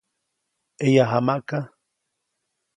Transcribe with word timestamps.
ʼEyajamaʼka. 0.83 1.57